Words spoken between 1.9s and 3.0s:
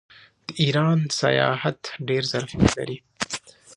ډیر ظرفیت لري.